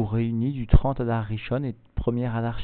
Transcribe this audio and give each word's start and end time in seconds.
réunis 0.00 0.52
du 0.52 0.66
30 0.66 1.00
Adar 1.00 1.24
Rishon 1.26 1.64
et 1.64 1.74
1er 2.00 2.34
Adar. 2.34 2.58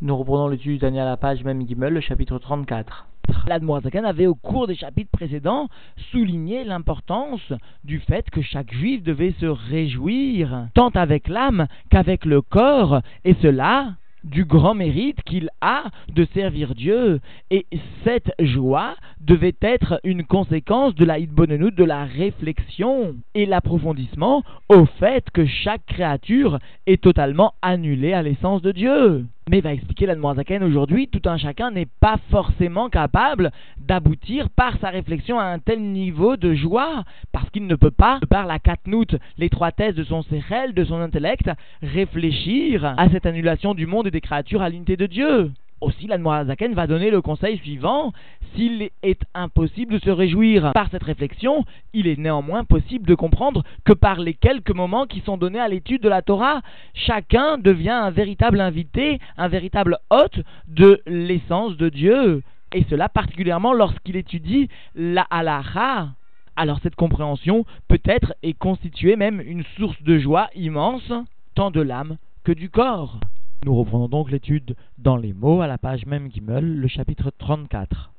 Nous 0.00 0.16
reprenons 0.16 0.48
l'étude 0.48 0.72
du 0.74 0.78
Daniel 0.78 1.06
à 1.06 1.10
la 1.10 1.16
page 1.16 1.42
même 1.42 1.66
Gimel, 1.66 1.92
le 1.92 2.00
chapitre 2.00 2.38
34. 2.38 3.08
L'Admorazakan 3.48 4.04
avait 4.04 4.26
au 4.26 4.36
cours 4.36 4.68
des 4.68 4.76
chapitres 4.76 5.10
précédents 5.10 5.68
souligné 6.12 6.62
l'importance 6.62 7.52
du 7.82 7.98
fait 7.98 8.30
que 8.30 8.42
chaque 8.42 8.72
juif 8.72 9.02
devait 9.02 9.34
se 9.40 9.46
réjouir 9.46 10.68
tant 10.74 10.90
avec 10.90 11.28
l'âme 11.28 11.66
qu'avec 11.90 12.24
le 12.24 12.40
corps, 12.40 13.00
et 13.24 13.34
cela 13.42 13.94
du 14.26 14.44
grand 14.44 14.74
mérite 14.74 15.22
qu'il 15.22 15.48
a 15.60 15.84
de 16.14 16.26
servir 16.34 16.74
Dieu. 16.74 17.20
Et 17.50 17.66
cette 18.04 18.32
joie 18.38 18.96
devait 19.20 19.56
être 19.62 20.00
une 20.04 20.24
conséquence 20.24 20.94
de 20.94 21.04
la 21.04 21.18
de 21.18 21.84
la 21.84 22.04
réflexion 22.04 23.16
et 23.34 23.46
l'approfondissement 23.46 24.42
au 24.68 24.84
fait 24.84 25.30
que 25.30 25.46
chaque 25.46 25.86
créature 25.86 26.58
est 26.86 27.02
totalement 27.02 27.54
annulée 27.62 28.12
à 28.12 28.22
l'essence 28.22 28.62
de 28.62 28.72
Dieu. 28.72 29.26
Mais 29.48 29.60
va 29.60 29.72
expliquer 29.72 30.06
la 30.06 30.16
Zaken 30.34 30.64
aujourd'hui, 30.64 31.06
tout 31.06 31.22
un 31.28 31.36
chacun 31.36 31.70
n'est 31.70 31.86
pas 32.00 32.16
forcément 32.32 32.88
capable 32.88 33.52
d'aboutir 33.78 34.50
par 34.50 34.76
sa 34.80 34.90
réflexion 34.90 35.38
à 35.38 35.44
un 35.44 35.60
tel 35.60 35.80
niveau 35.80 36.36
de 36.36 36.52
joie, 36.54 37.04
parce 37.30 37.48
qu'il 37.50 37.68
ne 37.68 37.76
peut 37.76 37.92
pas, 37.92 38.18
par 38.28 38.46
la 38.46 38.58
katnout, 38.58 39.14
l'étroitesse 39.38 39.94
de 39.94 40.02
son 40.02 40.22
sérel, 40.22 40.74
de 40.74 40.84
son 40.84 40.96
intellect, 40.96 41.48
réfléchir 41.80 42.84
à 42.98 43.08
cette 43.08 43.24
annulation 43.24 43.74
du 43.74 43.86
monde 43.86 44.08
et 44.08 44.10
des 44.10 44.20
créatures 44.20 44.62
à 44.62 44.68
l'unité 44.68 44.96
de 44.96 45.06
Dieu. 45.06 45.52
Aussi, 45.80 46.06
l'Admorazaken 46.06 46.72
va 46.72 46.86
donner 46.86 47.10
le 47.10 47.20
conseil 47.20 47.58
suivant 47.58 48.12
s'il 48.54 48.88
est 49.02 49.20
impossible 49.34 49.94
de 49.94 49.98
se 49.98 50.10
réjouir 50.10 50.72
par 50.72 50.88
cette 50.90 51.02
réflexion, 51.02 51.64
il 51.92 52.06
est 52.06 52.18
néanmoins 52.18 52.64
possible 52.64 53.06
de 53.06 53.14
comprendre 53.14 53.62
que 53.84 53.92
par 53.92 54.18
les 54.18 54.32
quelques 54.32 54.74
moments 54.74 55.06
qui 55.06 55.20
sont 55.20 55.36
donnés 55.36 55.60
à 55.60 55.68
l'étude 55.68 56.02
de 56.02 56.08
la 56.08 56.22
Torah, 56.22 56.62
chacun 56.94 57.58
devient 57.58 57.90
un 57.90 58.10
véritable 58.10 58.60
invité, 58.60 59.18
un 59.36 59.48
véritable 59.48 59.98
hôte 60.10 60.40
de 60.68 61.02
l'essence 61.06 61.76
de 61.76 61.90
Dieu. 61.90 62.42
Et 62.72 62.84
cela 62.88 63.08
particulièrement 63.08 63.74
lorsqu'il 63.74 64.16
étudie 64.16 64.68
la 64.94 65.26
halacha. 65.30 66.08
Alors 66.56 66.80
cette 66.82 66.96
compréhension 66.96 67.66
peut-être 67.88 68.34
est 68.42 68.58
constituée 68.58 69.16
même 69.16 69.40
une 69.40 69.64
source 69.76 70.02
de 70.02 70.18
joie 70.18 70.48
immense, 70.54 71.12
tant 71.54 71.70
de 71.70 71.82
l'âme 71.82 72.16
que 72.44 72.52
du 72.52 72.70
corps. 72.70 73.20
Nous 73.64 73.74
reprenons 73.74 74.08
donc 74.08 74.30
l'étude 74.30 74.76
dans 74.98 75.16
les 75.16 75.32
mots 75.32 75.60
à 75.60 75.66
la 75.66 75.78
page 75.78 76.06
même 76.06 76.30
Gimel, 76.30 76.76
le 76.76 76.88
chapitre 76.88 77.32
34. 77.38 78.12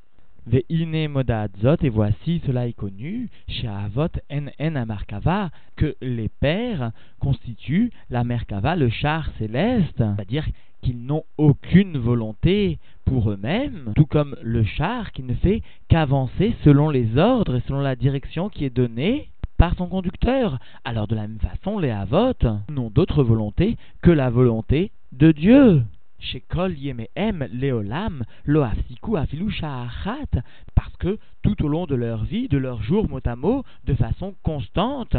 Ve'ine 0.48 1.10
zot, 1.62 1.76
et 1.82 1.90
voici, 1.90 2.42
cela 2.46 2.68
est 2.68 2.74
connu, 2.74 3.30
chez 3.48 3.68
Avot 3.68 4.08
en 4.32 4.48
en 4.60 4.76
Amarkava, 4.76 5.50
que 5.76 5.96
les 6.02 6.30
pères 6.30 6.92
constituent 7.20 7.92
la 8.10 8.24
Merkava, 8.24 8.76
le 8.76 8.90
char 8.90 9.30
céleste, 9.38 9.98
c'est-à-dire 9.98 10.48
qu'ils 10.82 11.04
n'ont 11.06 11.24
aucune 11.38 11.98
volonté 11.98 12.80
pour 13.06 13.30
eux-mêmes, 13.30 13.92
tout 13.96 14.06
comme 14.06 14.36
le 14.42 14.64
char 14.64 15.12
qui 15.12 15.24
ne 15.24 15.34
fait 15.34 15.62
qu'avancer 15.88 16.56
selon 16.64 16.90
les 16.90 17.18
ordres 17.18 17.58
et 17.58 17.64
selon 17.68 17.82
la 17.82 17.96
direction 17.96 18.50
qui 18.50 18.66
est 18.66 18.76
donnée 18.76 19.30
par 19.58 19.76
son 19.76 19.88
conducteur. 19.88 20.60
Alors 20.86 21.08
de 21.08 21.16
la 21.16 21.28
même 21.28 21.40
façon, 21.40 21.78
les 21.80 21.92
Avot 21.92 22.34
n'ont 22.70 22.90
d'autre 22.90 23.24
volonté 23.24 23.78
que 24.02 24.12
la 24.12 24.30
volonté 24.30 24.92
de 25.18 25.32
Dieu. 25.32 25.84
Parce 30.76 30.98
que 30.98 31.20
tout 31.42 31.64
au 31.64 31.68
long 31.68 31.86
de 31.86 31.96
leur 31.96 32.24
vie, 32.24 32.48
de 32.48 32.58
leur 32.58 32.82
jour 32.84 33.10
mot 33.10 33.20
à 33.26 33.36
mot, 33.36 33.64
de 33.86 33.94
façon 33.94 34.36
constante, 34.44 35.16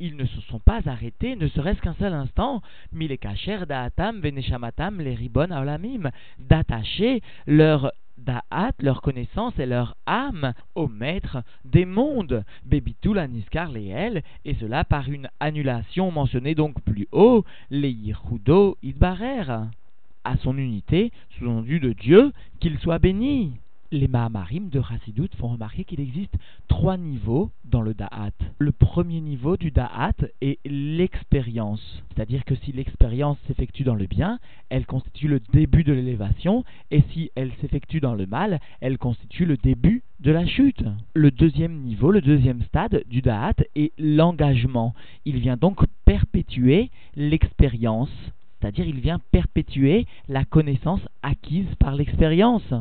ils 0.00 0.16
ne 0.16 0.24
se 0.24 0.40
sont 0.42 0.58
pas 0.58 0.80
arrêtés, 0.86 1.36
ne 1.36 1.48
serait-ce 1.48 1.80
qu'un 1.80 1.94
seul 1.94 2.12
instant, 2.12 2.62
milekacher 2.92 3.60
da'atam 3.68 4.20
veneshamatam 4.20 5.00
les 5.00 5.14
ribon 5.14 5.50
aolamim, 5.50 6.10
d'attacher 6.38 7.22
leur 7.46 7.92
da'at, 8.18 8.72
leur 8.80 9.02
connaissance 9.02 9.58
et 9.58 9.66
leur 9.66 9.96
âme 10.06 10.54
au 10.74 10.88
maître 10.88 11.42
des 11.64 11.84
mondes, 11.84 12.44
Bebitul 12.64 13.18
Aniskar 13.18 13.70
Leel, 13.70 14.22
et 14.44 14.54
cela 14.54 14.84
par 14.84 15.08
une 15.08 15.28
annulation 15.40 16.10
mentionnée 16.10 16.54
donc 16.54 16.80
plus 16.82 17.08
haut, 17.12 17.44
les 17.70 17.94
Idbarer, 18.82 19.66
à 20.24 20.36
son 20.38 20.56
unité, 20.56 21.12
sous-entendu 21.38 21.80
de 21.80 21.92
Dieu, 21.92 22.32
qu'il 22.60 22.78
soit 22.78 22.98
béni 22.98 23.52
les 23.94 24.08
Mahamarim 24.08 24.68
de 24.68 24.82
Chassidut 24.82 25.28
font 25.38 25.48
remarquer 25.48 25.84
qu'il 25.84 26.00
existe 26.00 26.34
trois 26.68 26.96
niveaux 26.96 27.50
dans 27.64 27.80
le 27.80 27.94
Da'at. 27.94 28.32
Le 28.58 28.72
premier 28.72 29.20
niveau 29.20 29.56
du 29.56 29.70
Da'at 29.70 30.14
est 30.40 30.58
l'expérience. 30.64 32.02
C'est-à-dire 32.14 32.44
que 32.44 32.54
si 32.56 32.72
l'expérience 32.72 33.38
s'effectue 33.46 33.84
dans 33.84 33.94
le 33.94 34.06
bien, 34.06 34.38
elle 34.68 34.86
constitue 34.86 35.28
le 35.28 35.40
début 35.52 35.84
de 35.84 35.92
l'élévation, 35.92 36.64
et 36.90 37.02
si 37.12 37.30
elle 37.36 37.52
s'effectue 37.60 38.00
dans 38.00 38.14
le 38.14 38.26
mal, 38.26 38.60
elle 38.80 38.98
constitue 38.98 39.46
le 39.46 39.56
début 39.56 40.02
de 40.20 40.32
la 40.32 40.46
chute. 40.46 40.82
Le 41.14 41.30
deuxième 41.30 41.82
niveau, 41.82 42.10
le 42.10 42.20
deuxième 42.20 42.62
stade 42.62 43.04
du 43.08 43.22
Da'at 43.22 43.54
est 43.76 43.92
l'engagement. 43.98 44.94
Il 45.24 45.38
vient 45.38 45.56
donc 45.56 45.80
perpétuer 46.04 46.90
l'expérience 47.16 48.10
c'est-à-dire 48.60 48.86
il 48.86 49.00
vient 49.00 49.20
perpétuer 49.30 50.06
la 50.26 50.46
connaissance 50.46 51.02
acquise 51.22 51.66
par 51.78 51.94
l'expérience. 51.94 52.72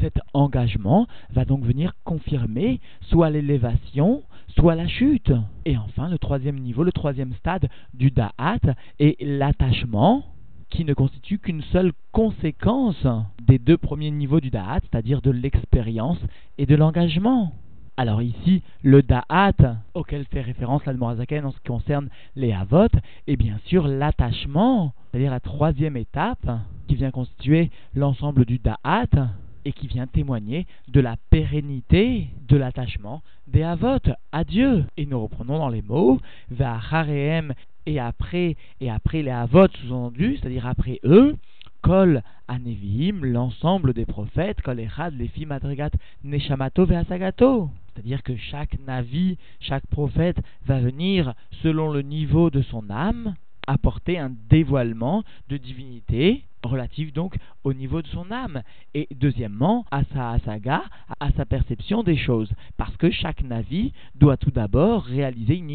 Cet 0.00 0.18
engagement 0.34 1.06
va 1.30 1.44
donc 1.44 1.64
venir 1.64 1.94
confirmer 2.04 2.80
soit 3.02 3.30
l'élévation, 3.30 4.22
soit 4.48 4.74
la 4.74 4.88
chute. 4.88 5.32
Et 5.64 5.76
enfin, 5.76 6.08
le 6.08 6.18
troisième 6.18 6.58
niveau, 6.58 6.82
le 6.82 6.92
troisième 6.92 7.34
stade 7.34 7.68
du 7.94 8.10
da'at 8.10 8.58
est 8.98 9.16
l'attachement 9.20 10.24
qui 10.70 10.84
ne 10.84 10.94
constitue 10.94 11.38
qu'une 11.38 11.62
seule 11.64 11.92
conséquence 12.12 13.06
des 13.46 13.58
deux 13.58 13.76
premiers 13.76 14.10
niveaux 14.10 14.40
du 14.40 14.50
da'at, 14.50 14.80
c'est-à-dire 14.80 15.20
de 15.20 15.30
l'expérience 15.30 16.18
et 16.58 16.66
de 16.66 16.74
l'engagement. 16.74 17.52
Alors 17.98 18.22
ici, 18.22 18.62
le 18.82 19.02
da'at 19.02 19.52
auquel 19.92 20.24
fait 20.24 20.40
référence 20.40 20.84
l'Admorazaken 20.86 21.44
en 21.44 21.52
ce 21.52 21.58
qui 21.58 21.68
concerne 21.68 22.08
les 22.36 22.52
avot, 22.52 22.88
est 23.26 23.36
bien 23.36 23.58
sûr 23.66 23.86
l'attachement, 23.86 24.94
c'est-à-dire 25.10 25.30
la 25.30 25.40
troisième 25.40 25.98
étape 25.98 26.48
qui 26.88 26.94
vient 26.94 27.10
constituer 27.10 27.70
l'ensemble 27.94 28.46
du 28.46 28.58
da'at, 28.58 29.28
et 29.64 29.72
qui 29.72 29.86
vient 29.86 30.06
témoigner 30.06 30.66
de 30.88 31.00
la 31.00 31.16
pérennité 31.30 32.28
de 32.48 32.56
l'attachement 32.56 33.22
des 33.46 33.62
Avot 33.62 33.98
à 34.32 34.44
Dieu. 34.44 34.84
Et 34.96 35.06
nous 35.06 35.20
reprenons 35.20 35.58
dans 35.58 35.68
les 35.68 35.82
mots 35.82 36.20
Vahareem 36.50 37.54
et 37.86 37.98
après, 37.98 38.56
et 38.80 38.90
après 38.90 39.22
les 39.22 39.30
Avot 39.30 39.68
sous-entendus, 39.68 40.38
c'est-à-dire 40.38 40.66
après 40.66 41.00
eux, 41.04 41.36
Kol 41.82 42.22
Anevim, 42.46 43.24
l'ensemble 43.24 43.92
des 43.92 44.06
prophètes, 44.06 44.62
Kol 44.62 44.78
Echad, 44.78 45.14
les 45.18 45.46
Madrigat, 45.46 45.90
Neshamato. 46.22 46.86
C'est-à-dire 46.86 48.22
que 48.22 48.36
chaque 48.36 48.78
Navi, 48.86 49.36
chaque 49.60 49.86
prophète 49.88 50.38
va 50.64 50.80
venir 50.80 51.34
selon 51.62 51.90
le 51.90 52.02
niveau 52.02 52.50
de 52.50 52.62
son 52.62 52.88
âme, 52.88 53.34
apporter 53.66 54.18
un 54.18 54.32
dévoilement 54.48 55.24
de 55.48 55.56
divinité 55.56 56.44
relative 56.64 57.12
donc 57.12 57.36
au 57.64 57.72
niveau 57.72 58.02
de 58.02 58.06
son 58.08 58.30
âme. 58.30 58.62
Et 58.94 59.08
deuxièmement 59.14 59.84
à 59.90 60.04
sa 60.12 60.30
asaga, 60.30 60.82
à 61.20 61.30
sa 61.32 61.44
perception 61.44 62.02
des 62.02 62.16
choses. 62.16 62.52
Parce 62.76 62.96
que 62.96 63.10
chaque 63.10 63.42
navi 63.42 63.92
doit 64.14 64.36
tout 64.36 64.50
d'abord 64.50 65.04
réaliser 65.04 65.56
une 65.56 65.70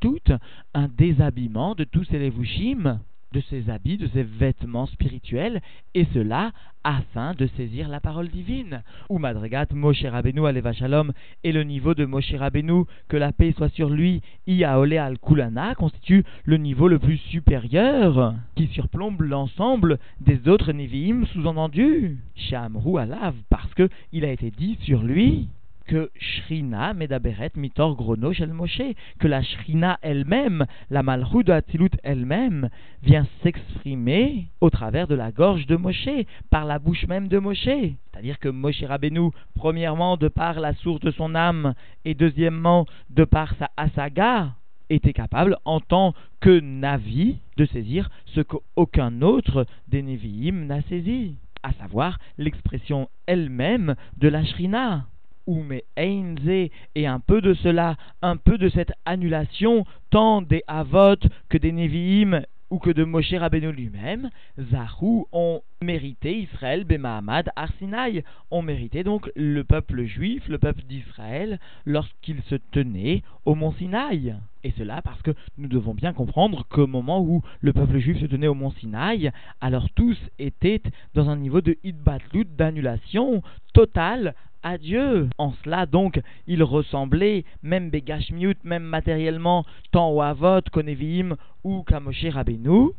toute 0.00 0.32
un 0.74 0.88
déshabillement 0.88 1.74
de 1.74 1.84
tous 1.84 2.04
ses 2.04 2.18
levushim 2.18 3.00
de 3.32 3.40
ses 3.40 3.70
habits, 3.70 3.96
de 3.96 4.08
ses 4.08 4.22
vêtements 4.22 4.86
spirituels, 4.86 5.60
et 5.94 6.06
cela 6.12 6.52
afin 6.82 7.34
de 7.34 7.46
saisir 7.56 7.88
la 7.88 8.00
parole 8.00 8.28
divine. 8.28 8.82
Ou 9.08 9.18
Madrigat 9.18 9.66
Moshe 9.72 10.04
Rabbeinu 10.04 10.46
Aleva 10.46 10.72
Shalom 10.72 11.12
et 11.44 11.52
le 11.52 11.62
niveau 11.62 11.94
de 11.94 12.04
Moshe 12.04 12.34
Rabbeinu, 12.34 12.84
que 13.08 13.16
la 13.16 13.32
paix 13.32 13.52
soit 13.56 13.68
sur 13.74 13.90
lui, 13.90 14.22
Iaole 14.46 14.94
al 14.94 15.18
Kulana, 15.18 15.74
constitue 15.74 16.24
le 16.44 16.56
niveau 16.56 16.88
le 16.88 16.98
plus 16.98 17.18
supérieur, 17.18 18.34
qui 18.56 18.66
surplombe 18.68 19.20
l'ensemble 19.22 19.98
des 20.20 20.48
autres 20.48 20.72
Nevi'im 20.72 21.26
sous-entendus. 21.26 22.18
Shamru 22.34 22.98
Alav, 22.98 23.34
parce 23.50 23.72
que 23.74 23.88
il 24.12 24.24
a 24.24 24.32
été 24.32 24.50
dit 24.50 24.78
sur 24.82 25.02
lui 25.02 25.48
que 25.90 26.08
Shrina 26.20 26.94
Medaberet 26.94 27.50
Mitor 27.56 27.96
Grono 27.96 28.32
Shel 28.32 28.52
Moshe, 28.52 28.94
que 29.18 29.26
la 29.26 29.42
Shrina 29.42 29.98
elle-même, 30.02 30.64
la 30.88 31.02
Malchut 31.02 31.42
de 31.42 31.60
elle-même, 32.04 32.70
vient 33.02 33.26
s'exprimer 33.42 34.46
au 34.60 34.70
travers 34.70 35.08
de 35.08 35.16
la 35.16 35.32
gorge 35.32 35.66
de 35.66 35.74
Moshe, 35.74 36.08
par 36.48 36.64
la 36.64 36.78
bouche 36.78 37.08
même 37.08 37.26
de 37.26 37.40
Moshe. 37.40 37.64
C'est-à-dire 37.64 38.38
que 38.38 38.48
Moshe 38.48 38.84
Rabbeinu, 38.84 39.30
premièrement 39.56 40.16
de 40.16 40.28
par 40.28 40.60
la 40.60 40.74
source 40.74 41.00
de 41.00 41.10
son 41.10 41.34
âme, 41.34 41.74
et 42.04 42.14
deuxièmement 42.14 42.86
de 43.10 43.24
par 43.24 43.56
sa 43.56 43.68
asaga, 43.76 44.54
était 44.90 45.12
capable, 45.12 45.56
en 45.64 45.80
tant 45.80 46.14
que 46.38 46.60
Navi, 46.60 47.38
de 47.56 47.64
saisir 47.64 48.10
ce 48.26 48.42
qu'aucun 48.42 49.22
autre 49.22 49.66
des 49.88 50.02
Nevi'im 50.02 50.66
n'a 50.66 50.82
saisi, 50.82 51.34
à 51.64 51.72
savoir 51.72 52.20
l'expression 52.38 53.08
elle-même 53.26 53.96
de 54.18 54.28
la 54.28 54.44
Shrina 54.44 55.06
ou 55.46 55.62
mais 55.62 55.84
et 55.96 57.06
un 57.06 57.20
peu 57.20 57.40
de 57.40 57.54
cela, 57.54 57.96
un 58.22 58.36
peu 58.36 58.58
de 58.58 58.68
cette 58.68 58.92
annulation, 59.04 59.84
tant 60.10 60.42
des 60.42 60.62
Avot 60.66 61.16
que 61.48 61.58
des 61.58 61.72
Nevi'im 61.72 62.42
ou 62.70 62.78
que 62.78 62.90
de 62.90 63.02
Moshe 63.02 63.34
Rabbeinu 63.34 63.72
lui-même, 63.72 64.30
Zahou 64.70 65.26
ont 65.32 65.60
mérité 65.82 66.38
Israël, 66.38 66.84
Bemahamad, 66.84 67.50
Arsinaï, 67.56 68.22
ont 68.52 68.62
mérité 68.62 69.02
donc 69.02 69.28
le 69.34 69.64
peuple 69.64 70.04
juif, 70.04 70.46
le 70.48 70.58
peuple 70.58 70.82
d'Israël, 70.82 71.58
lorsqu'il 71.84 72.40
se 72.42 72.54
tenait 72.54 73.22
au 73.44 73.56
mont 73.56 73.72
Sinaï. 73.72 74.36
Et 74.62 74.72
cela 74.78 75.02
parce 75.02 75.20
que 75.22 75.32
nous 75.58 75.68
devons 75.68 75.94
bien 75.94 76.12
comprendre 76.12 76.64
qu'au 76.68 76.86
moment 76.86 77.20
où 77.20 77.42
le 77.60 77.72
peuple 77.72 77.98
juif 77.98 78.20
se 78.20 78.26
tenait 78.26 78.46
au 78.46 78.54
mont 78.54 78.70
Sinaï, 78.70 79.32
alors 79.60 79.90
tous 79.90 80.18
étaient 80.38 80.82
dans 81.14 81.28
un 81.28 81.36
niveau 81.36 81.60
de 81.60 81.76
hitbatlut, 81.82 82.44
d'annulation 82.44 83.42
totale 83.72 84.34
à 84.62 84.78
Dieu. 84.78 85.28
En 85.38 85.52
cela, 85.64 85.86
donc, 85.86 86.20
il 86.46 86.62
ressemblait, 86.62 87.44
même 87.62 87.90
Begashmiut, 87.90 88.56
même 88.64 88.84
matériellement, 88.84 89.64
tant 89.92 90.10
au 90.10 90.22
Avot 90.22 90.62
qu'au 90.72 90.82
Nevi'im 90.82 91.36
ou 91.64 91.82
qu'à 91.82 92.00
Moshe 92.00 92.26
Rabbeinu, 92.26 92.90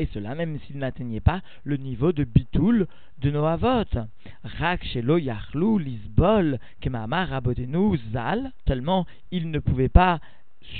et 0.00 0.08
cela 0.14 0.34
même 0.34 0.58
s'il 0.60 0.78
n'atteignait 0.78 1.20
pas 1.20 1.42
le 1.62 1.76
niveau 1.76 2.12
de 2.12 2.24
Bitoul 2.24 2.86
de 3.18 3.30
Noavot. 3.30 3.84
Rak 4.58 4.82
Shelo 4.82 5.18
Yachlou 5.18 5.76
Lisbol 5.76 6.58
Kemamar 6.80 7.28
Rabotenu 7.28 7.98
Zal, 8.10 8.50
tellement 8.64 9.04
il 9.30 9.50
ne 9.50 9.58
pouvait 9.58 9.90
pas 9.90 10.18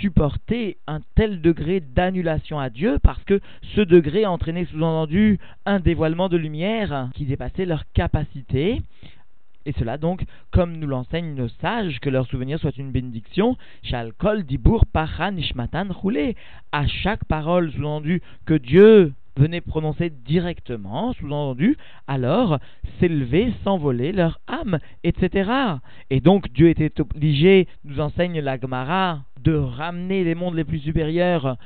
supporter 0.00 0.78
un 0.86 1.00
tel 1.16 1.42
degré 1.42 1.80
d'annulation 1.80 2.58
à 2.58 2.70
Dieu 2.70 2.98
parce 3.02 3.22
que 3.24 3.40
ce 3.74 3.82
degré 3.82 4.24
entraînait 4.24 4.64
sous-entendu 4.66 5.38
un 5.66 5.80
dévoilement 5.80 6.30
de 6.30 6.38
lumière 6.38 7.10
qui 7.14 7.26
dépassait 7.26 7.66
leur 7.66 7.84
capacité 7.92 8.80
et 9.66 9.72
cela 9.72 9.98
donc, 9.98 10.24
comme 10.50 10.76
nous 10.76 10.86
l'enseignent 10.86 11.34
nos 11.34 11.48
sages, 11.60 12.00
que 12.00 12.10
leur 12.10 12.26
souvenir 12.26 12.58
soit 12.58 12.76
une 12.78 12.92
bénédiction, 12.92 13.56
Shalkol 13.82 14.44
Dibur 14.44 14.86
Pacha 14.86 15.30
Nishmatan 15.30 15.88
Roulé. 15.90 16.36
À 16.72 16.86
chaque 16.86 17.24
parole 17.24 17.70
sous-entendu 17.72 18.22
que 18.46 18.54
Dieu 18.54 19.12
venait 19.36 19.60
prononcer 19.60 20.10
directement, 20.10 21.12
sous-entendu, 21.14 21.76
alors 22.06 22.58
s'élever, 22.98 23.52
s'envoler 23.64 24.12
leur 24.12 24.40
âme, 24.46 24.78
etc. 25.04 25.50
Et 26.10 26.20
donc 26.20 26.50
Dieu 26.52 26.68
était 26.68 27.00
obligé, 27.00 27.68
nous 27.84 28.00
enseigne 28.00 28.40
la 28.40 28.58
Gemara, 28.58 29.20
de 29.42 29.54
ramener 29.54 30.24
les 30.24 30.34
mondes 30.34 30.54
les 30.54 30.64
plus 30.64 30.80
supérieurs 30.80 31.56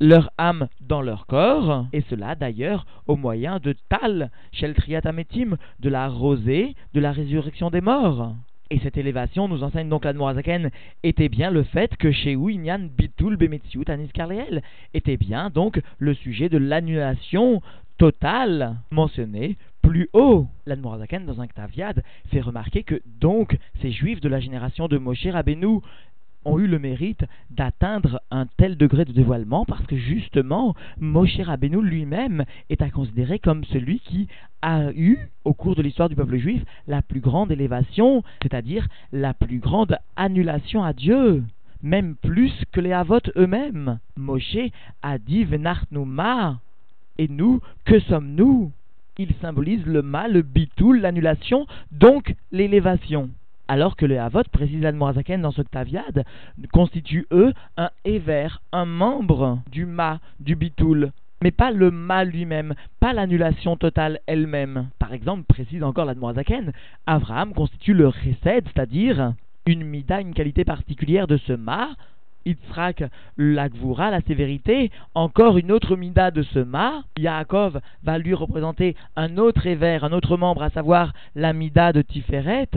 leur 0.00 0.30
âme 0.38 0.68
dans 0.80 1.02
leur 1.02 1.26
corps, 1.26 1.86
et 1.92 2.02
cela 2.08 2.34
d'ailleurs 2.34 2.86
au 3.06 3.16
moyen 3.16 3.58
de 3.58 3.74
Tal, 3.88 4.30
Shel 4.52 4.74
Triatametim, 4.74 5.56
de 5.78 5.88
la 5.88 6.08
rosée, 6.08 6.74
de 6.94 7.00
la 7.00 7.12
résurrection 7.12 7.70
des 7.70 7.82
morts. 7.82 8.34
Et 8.70 8.78
cette 8.78 8.96
élévation, 8.96 9.48
nous 9.48 9.64
enseigne 9.64 9.88
donc 9.88 10.04
l'Admorazaken, 10.04 10.70
était 11.02 11.28
bien 11.28 11.50
le 11.50 11.64
fait 11.64 11.96
que 11.96 12.12
chez 12.12 12.32
Inyan 12.32 12.88
Bitul 12.96 13.36
Bemetziut 13.36 13.84
Anis 13.88 14.10
était 14.94 15.16
bien 15.16 15.50
donc 15.50 15.80
le 15.98 16.14
sujet 16.14 16.48
de 16.48 16.58
l'annulation 16.58 17.60
totale 17.98 18.76
mentionnée 18.90 19.56
plus 19.82 20.08
haut. 20.12 20.46
L'Admorazaken, 20.66 21.26
dans 21.26 21.40
un 21.40 21.48
Ktaviad, 21.48 22.02
fait 22.30 22.40
remarquer 22.40 22.84
que 22.84 23.02
donc 23.20 23.58
ces 23.82 23.90
juifs 23.90 24.20
de 24.20 24.28
la 24.28 24.38
génération 24.38 24.86
de 24.88 24.98
Moshe 24.98 25.26
Rabbeinu 25.26 25.80
ont 26.44 26.58
eu 26.58 26.66
le 26.66 26.78
mérite 26.78 27.24
d'atteindre 27.50 28.20
un 28.30 28.46
tel 28.56 28.76
degré 28.76 29.04
de 29.04 29.12
dévoilement 29.12 29.64
parce 29.64 29.86
que 29.86 29.96
justement 29.96 30.74
Moshe 30.98 31.40
Rabbeinu 31.40 31.82
lui-même 31.82 32.44
est 32.70 32.82
à 32.82 32.90
considérer 32.90 33.38
comme 33.38 33.64
celui 33.64 34.00
qui 34.00 34.28
a 34.62 34.90
eu 34.92 35.18
au 35.44 35.54
cours 35.54 35.74
de 35.74 35.82
l'histoire 35.82 36.08
du 36.08 36.16
peuple 36.16 36.38
juif 36.38 36.62
la 36.86 37.02
plus 37.02 37.20
grande 37.20 37.50
élévation, 37.50 38.22
c'est-à-dire 38.42 38.88
la 39.12 39.34
plus 39.34 39.58
grande 39.58 39.98
annulation 40.16 40.82
à 40.82 40.92
Dieu 40.92 41.42
même 41.82 42.14
plus 42.16 42.52
que 42.72 42.80
les 42.80 42.92
Havot 42.92 43.20
eux-mêmes. 43.36 43.98
Moshe 44.16 44.58
a 45.02 45.18
dit 45.18 45.46
ma 45.46 46.58
et 47.18 47.28
nous, 47.28 47.60
que 47.84 48.00
sommes-nous? 48.00 48.72
Il 49.18 49.34
symbolise 49.42 49.84
le 49.84 50.00
mal, 50.00 50.32
le 50.32 50.42
bitoul, 50.42 51.00
l'annulation, 51.00 51.66
donc 51.92 52.34
l'élévation 52.52 53.28
alors 53.70 53.94
que 53.94 54.04
le 54.04 54.18
Havot, 54.18 54.42
précise 54.50 54.82
l'Admorazaken 54.82 55.42
dans 55.42 55.52
ce 55.52 55.62
Ktaviad, 55.62 56.24
constitue 56.72 57.28
eux 57.30 57.54
un 57.76 57.90
Ever, 58.04 58.48
un 58.72 58.84
membre 58.84 59.60
du 59.70 59.86
Ma, 59.86 60.18
du 60.40 60.56
Bitoul, 60.56 61.12
mais 61.40 61.52
pas 61.52 61.70
le 61.70 61.92
Ma 61.92 62.24
lui-même, 62.24 62.74
pas 62.98 63.12
l'annulation 63.12 63.76
totale 63.76 64.18
elle-même. 64.26 64.88
Par 64.98 65.12
exemple, 65.12 65.44
précise 65.44 65.84
encore 65.84 66.04
l'Admorazaken, 66.04 66.72
Abraham 67.06 67.54
constitue 67.54 67.94
le 67.94 68.10
Chesed, 68.10 68.64
c'est-à-dire 68.66 69.34
une 69.66 69.84
Mida, 69.84 70.20
une 70.20 70.34
qualité 70.34 70.64
particulière 70.64 71.28
de 71.28 71.36
ce 71.36 71.52
Ma, 71.52 71.90
Yitzhak, 72.46 73.04
l'Agvura, 73.36 74.10
la 74.10 74.20
sévérité, 74.22 74.90
encore 75.14 75.58
une 75.58 75.70
autre 75.70 75.94
mida 75.94 76.32
de 76.32 76.42
ce 76.42 76.58
ma. 76.58 77.04
Yaakov 77.18 77.80
va 78.02 78.16
lui 78.16 78.32
représenter 78.32 78.96
un 79.14 79.36
autre 79.36 79.66
éver, 79.66 79.98
un 80.00 80.12
autre 80.12 80.38
membre, 80.38 80.62
à 80.62 80.70
savoir 80.70 81.12
la 81.34 81.52
mida 81.52 81.92
de 81.92 82.00
Tiferet 82.00 82.70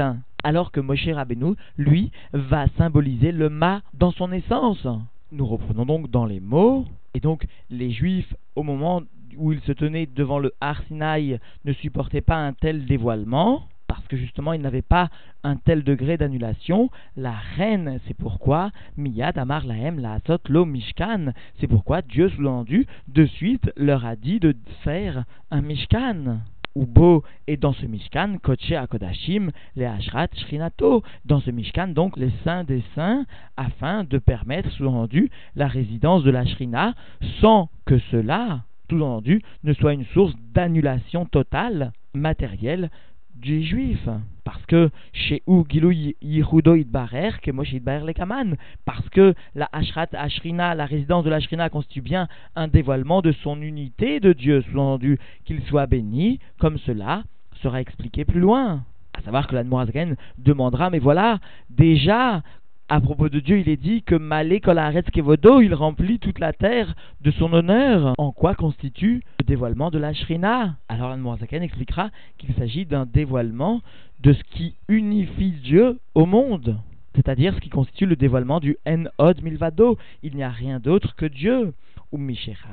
alors 0.43 0.71
que 0.71 0.79
Moshe 0.79 1.07
Rabbeinu, 1.07 1.55
lui, 1.77 2.11
va 2.33 2.67
symboliser 2.77 3.31
le 3.31 3.49
ma 3.49 3.81
dans 3.93 4.11
son 4.11 4.31
essence. 4.31 4.87
Nous 5.31 5.45
reprenons 5.45 5.85
donc 5.85 6.11
dans 6.11 6.25
les 6.25 6.39
mots, 6.39 6.85
et 7.13 7.19
donc 7.19 7.45
les 7.69 7.91
Juifs, 7.91 8.33
au 8.55 8.63
moment 8.63 9.01
où 9.37 9.51
ils 9.51 9.61
se 9.61 9.71
tenaient 9.71 10.05
devant 10.05 10.39
le 10.39 10.53
Har 10.61 10.83
ne 10.91 11.73
supportaient 11.73 12.21
pas 12.21 12.37
un 12.37 12.53
tel 12.53 12.85
dévoilement, 12.85 13.63
parce 13.87 14.07
que 14.07 14.17
justement 14.17 14.53
ils 14.53 14.61
n'avaient 14.61 14.81
pas 14.81 15.09
un 15.43 15.55
tel 15.55 15.83
degré 15.83 16.17
d'annulation. 16.17 16.89
La 17.15 17.33
reine, 17.55 17.99
c'est 18.07 18.13
pourquoi 18.13 18.71
Miyad 18.97 19.37
Amar 19.37 19.65
Lahem 19.65 19.99
la 19.99 20.17
Lo 20.49 20.65
Mishkan, 20.65 21.33
c'est 21.59 21.67
pourquoi 21.67 22.01
Dieu 22.01 22.29
sous-entendu 22.29 22.87
de 23.07 23.25
suite 23.25 23.71
leur 23.75 24.05
a 24.05 24.15
dit 24.15 24.39
de 24.39 24.55
faire 24.83 25.25
un 25.51 25.61
Mishkan. 25.61 26.39
Ubo 26.75 27.23
et 27.47 27.57
dans 27.57 27.73
ce 27.73 27.85
Mishkan, 27.85 28.37
Koche 28.41 28.71
Akodashim, 28.71 29.51
les 29.75 29.85
Ashrat 29.85 30.29
Shrinato, 30.33 31.03
dans 31.25 31.39
ce 31.39 31.51
Mishkan, 31.51 31.89
donc 31.89 32.17
les 32.17 32.31
saints 32.43 32.63
des 32.63 32.83
saints, 32.95 33.25
afin 33.57 34.03
de 34.03 34.17
permettre, 34.17 34.69
sous-entendu, 34.71 35.29
la 35.55 35.67
résidence 35.67 36.23
de 36.23 36.31
la 36.31 36.45
Shrina, 36.45 36.93
sans 37.41 37.69
que 37.85 37.99
cela, 38.11 38.63
sous-entendu, 38.89 39.41
ne 39.63 39.73
soit 39.73 39.93
une 39.93 40.05
source 40.05 40.33
d'annulation 40.53 41.25
totale, 41.25 41.91
matérielle, 42.13 42.89
du 43.35 43.63
juif. 43.63 44.07
Parce 44.43 44.65
que 44.65 44.89
chez 45.13 45.41
Gilou 45.69 45.91
Yihudo 45.91 46.75
Idbarer, 46.75 47.39
que 47.41 47.51
Moshe 47.51 47.73
Idbarer 47.73 48.05
Lekaman, 48.05 48.57
parce 48.85 49.07
que 49.09 49.33
la 49.55 49.69
Ashrat 49.71 50.09
Ashrina, 50.13 50.75
la 50.75 50.85
résidence 50.85 51.23
de 51.23 51.29
la 51.29 51.37
Ashrina 51.37 51.69
constitue 51.69 52.01
bien 52.01 52.27
un 52.55 52.67
dévoilement 52.67 53.21
de 53.21 53.31
son 53.31 53.61
unité 53.61 54.19
de 54.19 54.33
Dieu, 54.33 54.61
sous-entendu 54.63 55.17
qu'il 55.45 55.61
soit 55.63 55.87
béni, 55.87 56.39
comme 56.59 56.77
cela 56.79 57.23
sera 57.61 57.79
expliqué 57.79 58.25
plus 58.25 58.41
loin. 58.41 58.83
À 59.13 59.21
savoir 59.21 59.47
que 59.47 59.55
l'Admorazgen 59.55 60.15
demandera, 60.39 60.89
mais 60.89 60.99
voilà, 60.99 61.39
déjà, 61.69 62.41
à 62.89 62.99
propos 62.99 63.29
de 63.29 63.39
Dieu, 63.39 63.59
il 63.59 63.69
est 63.69 63.77
dit 63.77 64.03
que 64.03 64.15
Malé 64.15 64.59
Kolaretz 64.59 65.09
Kevodo, 65.11 65.61
il 65.61 65.73
remplit 65.73 66.19
toute 66.19 66.39
la 66.39 66.51
terre 66.51 66.93
de 67.21 67.31
son 67.31 67.53
honneur. 67.53 68.13
En 68.17 68.31
quoi 68.31 68.55
constitue 68.55 69.23
le 69.39 69.45
dévoilement 69.45 69.89
de 69.89 69.99
la 69.99 70.13
Shrina 70.13 70.75
Alors 70.93 71.09
Anne 71.09 71.63
expliquera 71.63 72.11
qu'il 72.37 72.53
s'agit 72.53 72.85
d'un 72.85 73.07
dévoilement 73.07 73.81
de 74.19 74.31
ce 74.31 74.43
qui 74.43 74.75
unifie 74.87 75.53
Dieu 75.63 75.97
au 76.13 76.27
monde. 76.27 76.77
C'est-à-dire 77.15 77.55
ce 77.55 77.59
qui 77.59 77.69
constitue 77.69 78.05
le 78.05 78.15
dévoilement 78.15 78.59
du 78.59 78.77
En-Od 78.85 79.41
Milvado. 79.41 79.97
Il 80.21 80.35
n'y 80.35 80.43
a 80.43 80.51
rien 80.51 80.79
d'autre 80.79 81.15
que 81.15 81.25
Dieu. 81.25 81.73
Ou 82.11 82.21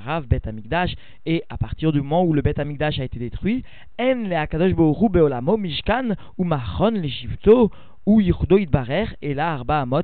Harav 0.02 0.26
Bet 0.26 0.46
Amigdash. 0.46 0.94
Et 1.24 1.44
à 1.48 1.56
partir 1.56 1.92
du 1.92 2.02
moment 2.02 2.22
où 2.22 2.34
le 2.34 2.42
Bet 2.42 2.60
Amigdash 2.60 3.00
a 3.00 3.04
été 3.04 3.18
détruit, 3.18 3.64
En 3.98 4.28
le 4.28 4.36
Akadosh 4.36 4.74
Beolamo 4.74 5.56
Mishkan 5.56 6.10
ou 6.36 6.44
Machon 6.44 6.90
le 6.90 7.08
Ou 8.07 8.23
Barer 8.71 9.07
et 9.23 9.35
la 9.35 9.52
Arba 9.52 9.83
Amot 9.83 10.02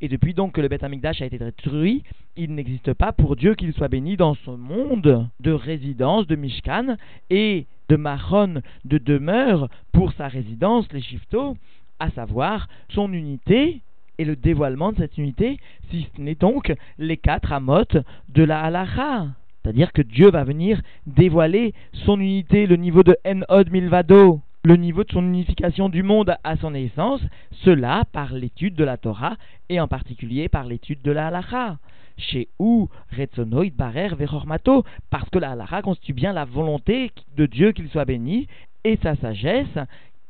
Et 0.00 0.08
depuis 0.08 0.34
donc 0.34 0.52
que 0.52 0.60
le 0.60 0.68
Beth 0.68 0.82
Amikdash 0.82 1.22
a 1.22 1.26
été 1.26 1.38
détruit, 1.38 2.02
il 2.36 2.54
n'existe 2.54 2.92
pas 2.94 3.12
pour 3.12 3.36
Dieu 3.36 3.54
qu'il 3.54 3.72
soit 3.72 3.88
béni 3.88 4.16
dans 4.16 4.34
ce 4.34 4.50
monde 4.50 5.28
de 5.40 5.52
résidence 5.52 6.26
de 6.26 6.36
Mishkan 6.36 6.96
et 7.30 7.66
de 7.88 7.96
Mahon 7.96 8.62
de 8.84 8.98
demeure 8.98 9.68
pour 9.92 10.12
sa 10.12 10.28
résidence, 10.28 10.92
les 10.92 11.00
Shifto, 11.00 11.56
à 11.98 12.10
savoir 12.10 12.68
son 12.90 13.12
unité 13.12 13.80
et 14.18 14.24
le 14.24 14.36
dévoilement 14.36 14.92
de 14.92 14.98
cette 14.98 15.18
unité, 15.18 15.58
si 15.90 16.08
ce 16.14 16.20
n'est 16.20 16.34
donc 16.34 16.72
les 16.98 17.16
quatre 17.16 17.52
Amot 17.52 17.84
de 18.28 18.42
la 18.42 18.60
Halacha. 18.60 19.28
C'est-à-dire 19.62 19.92
que 19.92 20.02
Dieu 20.02 20.30
va 20.30 20.44
venir 20.44 20.80
dévoiler 21.06 21.74
son 21.92 22.20
unité, 22.20 22.66
le 22.66 22.76
niveau 22.76 23.02
de 23.02 23.16
En-Od 23.26 23.70
Milvado, 23.70 24.40
le 24.68 24.76
niveau 24.76 25.02
de 25.02 25.10
son 25.10 25.24
unification 25.24 25.88
du 25.88 26.02
monde 26.02 26.36
à 26.44 26.58
son 26.58 26.74
essence, 26.74 27.22
cela 27.64 28.04
par 28.12 28.34
l'étude 28.34 28.74
de 28.74 28.84
la 28.84 28.98
Torah 28.98 29.38
et 29.70 29.80
en 29.80 29.88
particulier 29.88 30.50
par 30.50 30.64
l'étude 30.64 31.00
de 31.00 31.10
la 31.10 31.28
halacha. 31.28 31.78
Chez 32.18 32.48
où 32.58 32.90
Retzonoid 33.16 33.72
Barer 33.74 34.08
Verormato, 34.08 34.84
parce 35.08 35.30
que 35.30 35.38
la 35.38 35.52
halacha 35.52 35.80
constitue 35.80 36.12
bien 36.12 36.34
la 36.34 36.44
volonté 36.44 37.12
de 37.38 37.46
Dieu 37.46 37.72
qu'il 37.72 37.88
soit 37.88 38.04
béni 38.04 38.46
et 38.84 38.98
sa 39.02 39.16
sagesse 39.16 39.78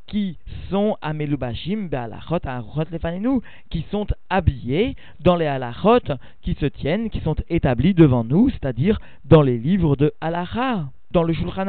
qui 0.07 0.37
sont 0.69 0.95
à 1.01 1.11
Melubashim, 1.11 1.89
Be'alachot, 1.89 2.39
Lefanenu, 2.93 3.41
qui 3.69 3.85
sont 3.91 4.07
habillés 4.29 4.95
dans 5.19 5.35
les 5.35 5.47
halachot 5.47 6.15
qui 6.41 6.53
se 6.53 6.65
tiennent, 6.65 7.09
qui 7.09 7.19
sont 7.19 7.35
établis 7.49 7.93
devant 7.93 8.23
nous, 8.23 8.49
c'est-à-dire 8.51 9.01
dans 9.25 9.41
les 9.41 9.57
livres 9.57 9.97
de 9.97 10.13
halacha, 10.21 10.85
dans 11.11 11.23
le 11.23 11.33
Shulchan. 11.33 11.67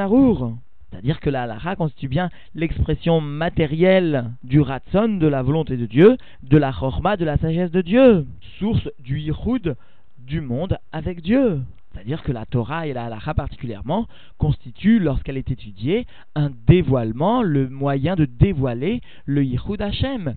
C'est-à-dire 0.90 1.20
que 1.20 1.30
la 1.30 1.42
halacha 1.44 1.76
constitue 1.76 2.08
bien 2.08 2.30
l'expression 2.54 3.20
matérielle 3.20 4.32
du 4.42 4.60
ratson, 4.60 5.08
de 5.08 5.26
la 5.26 5.42
volonté 5.42 5.76
de 5.76 5.86
Dieu, 5.86 6.16
de 6.42 6.58
la 6.58 6.72
chorma, 6.72 7.16
de 7.16 7.24
la 7.24 7.36
sagesse 7.36 7.70
de 7.70 7.80
Dieu, 7.80 8.26
source 8.58 8.88
du 8.98 9.20
yichud 9.20 9.76
du 10.18 10.40
monde 10.40 10.78
avec 10.92 11.22
Dieu. 11.22 11.62
C'est-à-dire 11.92 12.22
que 12.22 12.30
la 12.30 12.46
Torah 12.46 12.86
et 12.86 12.92
la 12.92 13.06
halacha 13.06 13.34
particulièrement 13.34 14.06
constituent, 14.38 15.00
lorsqu'elle 15.00 15.36
est 15.36 15.50
étudiée, 15.50 16.06
un 16.36 16.50
dévoilement, 16.66 17.42
le 17.42 17.68
moyen 17.68 18.14
de 18.14 18.26
dévoiler 18.26 19.00
le 19.24 19.44
Yichud 19.44 19.82
Hashem. 19.82 20.34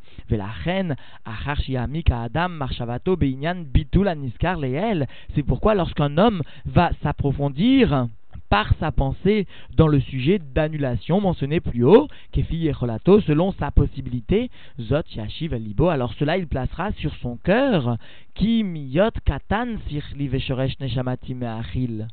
Adam 2.10 2.50
Marshavato 2.50 3.15
Beinyan 3.15 3.63
Bitul 3.72 4.07
Aniskar 4.07 4.57
Leel. 4.57 5.07
C'est 5.36 5.43
pourquoi 5.43 5.75
lorsqu'un 5.75 6.17
homme 6.17 6.41
va 6.65 6.91
s'approfondir 7.03 8.07
par 8.53 8.72
sa 8.79 8.91
pensée 8.91 9.48
dans 9.75 9.88
le 9.88 10.00
sujet 10.00 10.38
d'annulation 10.38 11.19
mentionné 11.19 11.60
plus 11.60 11.83
haut, 11.83 12.07
Kefi 12.33 12.57
Yecholato, 12.57 13.19
selon 13.22 13.51
sa 13.53 13.72
possibilité, 13.72 14.51
Zot 14.79 15.01
Yashiv 15.15 15.55
Libo, 15.55 15.89
alors 15.89 16.13
cela 16.19 16.38
il 16.38 16.45
placera 16.45 16.91
sur 16.91 17.12
son 17.15 17.38
cœur, 17.38 17.98
Ki 18.36 18.63
Miyot 18.63 19.10
Katan 19.25 19.77
Sirli 19.88 20.27
Veshoresh 20.27 20.79
Neshamati 20.79 21.33
Meachil 21.33 22.07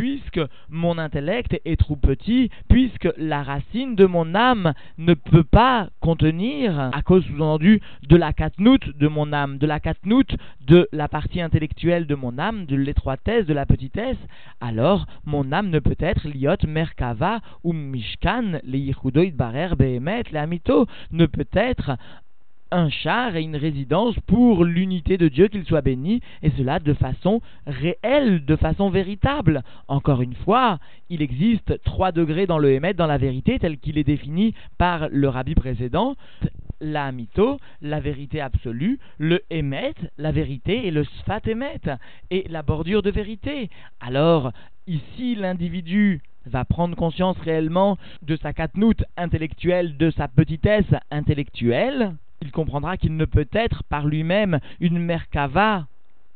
puisque 0.00 0.40
mon 0.70 0.96
intellect 0.96 1.60
est 1.66 1.78
trop 1.78 1.94
petit, 1.94 2.48
puisque 2.70 3.10
la 3.18 3.42
racine 3.42 3.96
de 3.96 4.06
mon 4.06 4.34
âme 4.34 4.72
ne 4.96 5.12
peut 5.12 5.44
pas 5.44 5.90
contenir, 6.00 6.80
à 6.80 7.02
cause 7.02 7.22
sous-entendu 7.26 7.82
de 8.08 8.16
la 8.16 8.32
katnout 8.32 8.80
de 8.96 9.08
mon 9.08 9.34
âme, 9.34 9.58
de 9.58 9.66
la 9.66 9.78
katnout 9.78 10.34
de 10.66 10.88
la 10.92 11.06
partie 11.06 11.42
intellectuelle 11.42 12.06
de 12.06 12.14
mon 12.14 12.38
âme, 12.38 12.64
de 12.64 12.76
l'étroitesse, 12.76 13.44
de 13.44 13.52
la 13.52 13.66
petitesse, 13.66 14.16
alors 14.62 15.04
mon 15.26 15.52
âme 15.52 15.68
ne 15.68 15.80
peut 15.80 16.00
être 16.00 16.26
liot 16.26 16.66
merkava 16.66 17.40
ou 17.62 17.74
mishkan, 17.74 18.60
les 18.64 18.78
yichudoid 18.78 19.36
barer 19.36 19.76
behemet, 19.76 20.22
les 20.32 20.38
amito, 20.38 20.86
ne 21.12 21.26
peut 21.26 21.48
être 21.52 21.98
un 22.70 22.88
char 22.88 23.36
et 23.36 23.42
une 23.42 23.56
résidence 23.56 24.14
pour 24.26 24.64
l'unité 24.64 25.18
de 25.18 25.28
Dieu, 25.28 25.48
qu'il 25.48 25.64
soit 25.64 25.80
béni, 25.82 26.20
et 26.42 26.50
cela 26.56 26.78
de 26.78 26.94
façon 26.94 27.40
réelle, 27.66 28.44
de 28.44 28.56
façon 28.56 28.90
véritable. 28.90 29.62
Encore 29.88 30.22
une 30.22 30.34
fois, 30.34 30.78
il 31.08 31.22
existe 31.22 31.82
trois 31.84 32.12
degrés 32.12 32.46
dans 32.46 32.58
le 32.58 32.72
Hémet, 32.72 32.94
dans 32.94 33.06
la 33.06 33.18
vérité, 33.18 33.58
tel 33.58 33.78
qu'il 33.78 33.98
est 33.98 34.04
défini 34.04 34.54
par 34.78 35.08
le 35.10 35.28
rabbi 35.28 35.54
précédent. 35.54 36.16
La 36.80 37.12
mytho, 37.12 37.58
la 37.82 38.00
vérité 38.00 38.40
absolue, 38.40 38.98
le 39.18 39.42
Hémet, 39.50 39.94
la 40.16 40.32
vérité, 40.32 40.86
et 40.86 40.90
le 40.90 41.04
Sfat 41.04 41.42
Hémet, 41.46 41.80
et 42.30 42.46
la 42.48 42.62
bordure 42.62 43.02
de 43.02 43.10
vérité. 43.10 43.68
Alors, 44.00 44.52
ici, 44.86 45.34
l'individu 45.34 46.22
va 46.46 46.64
prendre 46.64 46.96
conscience 46.96 47.36
réellement 47.38 47.98
de 48.22 48.36
sa 48.36 48.52
katnout 48.52 49.04
intellectuelle, 49.16 49.96
de 49.98 50.10
sa 50.10 50.26
petitesse 50.28 50.94
intellectuelle, 51.10 52.14
il 52.40 52.52
comprendra 52.52 52.96
qu'il 52.96 53.16
ne 53.16 53.24
peut 53.24 53.48
être 53.52 53.82
par 53.84 54.06
lui-même 54.06 54.60
une 54.80 54.98
Merkava, 54.98 55.86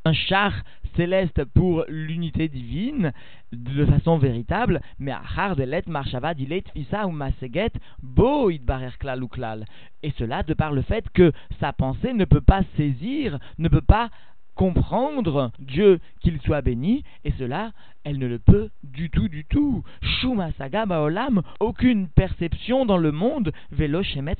un 0.05 0.13
char 0.13 0.53
céleste 0.97 1.45
pour 1.45 1.85
l'unité 1.89 2.49
divine 2.49 3.13
de 3.53 3.85
façon 3.87 4.19
véritable, 4.19 4.81
mais 4.99 5.13
Achar 5.13 5.57
delet 5.57 5.83
marshava 5.87 6.35
dilet 6.35 6.65
fisa 6.73 7.07
ou 7.07 7.11
maseget 7.11 7.73
bo 8.03 8.51
idbarer 8.51 8.97
klal. 8.99 9.65
Et 10.03 10.13
cela 10.19 10.43
de 10.43 10.55
par 10.55 10.73
le 10.73 10.83
fait 10.83 11.09
que 11.11 11.33
sa 11.61 11.73
pensée 11.73 12.13
ne 12.13 12.25
peut 12.25 12.41
pas 12.41 12.63
saisir, 12.77 13.39
ne 13.59 13.69
peut 13.69 13.81
pas 13.81 14.11
comprendre 14.55 15.51
Dieu 15.59 16.01
qu'il 16.21 16.41
soit 16.41 16.63
béni, 16.63 17.05
et 17.25 17.33
cela, 17.39 17.73
elle 18.05 18.19
ne 18.19 18.27
le 18.27 18.39
peut 18.39 18.71
du 18.83 19.11
tout, 19.11 19.29
du 19.29 19.45
tout. 19.45 19.83
Shuma 20.01 20.53
saga 20.53 20.87
baolam, 20.87 21.43
aucune 21.61 22.09
perception 22.09 22.87
dans 22.87 22.99
le 22.99 23.13
monde, 23.13 23.53
velo 23.71 24.03
shemetz 24.03 24.39